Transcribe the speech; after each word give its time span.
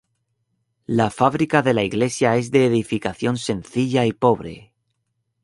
La 0.87 1.11
fábrica 1.11 1.61
de 1.61 1.75
la 1.75 1.83
iglesia 1.83 2.35
es 2.35 2.49
de 2.49 2.65
edificación 2.65 3.37
sencilla 3.37 4.03
y 4.03 4.13
pobre. 4.13 4.73